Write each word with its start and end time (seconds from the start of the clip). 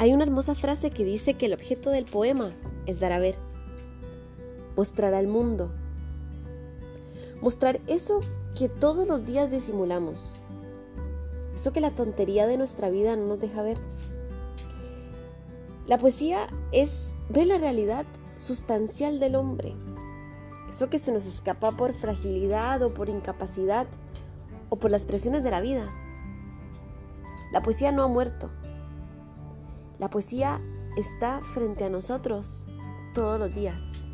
Hay 0.00 0.14
una 0.14 0.22
hermosa 0.22 0.54
frase 0.54 0.90
que 0.90 1.04
dice 1.04 1.34
que 1.34 1.46
el 1.46 1.54
objeto 1.54 1.90
del 1.90 2.04
poema 2.04 2.52
es 2.86 3.00
dar 3.00 3.12
a 3.12 3.18
ver, 3.18 3.36
mostrar 4.76 5.12
al 5.12 5.26
mundo, 5.26 5.72
mostrar 7.42 7.80
eso 7.88 8.20
que 8.56 8.68
todos 8.68 9.08
los 9.08 9.26
días 9.26 9.50
disimulamos, 9.50 10.38
eso 11.52 11.72
que 11.72 11.80
la 11.80 11.90
tontería 11.90 12.46
de 12.46 12.56
nuestra 12.56 12.90
vida 12.90 13.16
no 13.16 13.26
nos 13.26 13.40
deja 13.40 13.62
ver. 13.62 13.78
La 15.88 15.98
poesía 15.98 16.46
es 16.70 17.16
ver 17.28 17.48
la 17.48 17.58
realidad 17.58 18.06
sustancial 18.36 19.18
del 19.18 19.34
hombre, 19.34 19.74
eso 20.70 20.88
que 20.88 21.00
se 21.00 21.10
nos 21.10 21.26
escapa 21.26 21.72
por 21.72 21.92
fragilidad 21.92 22.80
o 22.84 22.94
por 22.94 23.08
incapacidad 23.08 23.88
o 24.68 24.76
por 24.76 24.92
las 24.92 25.06
presiones 25.06 25.42
de 25.42 25.50
la 25.50 25.60
vida. 25.60 25.90
La 27.50 27.62
poesía 27.62 27.90
no 27.90 28.04
ha 28.04 28.08
muerto. 28.08 28.48
La 29.98 30.10
poesía 30.10 30.60
está 30.96 31.40
frente 31.42 31.84
a 31.84 31.90
nosotros 31.90 32.64
todos 33.14 33.38
los 33.38 33.52
días. 33.52 34.07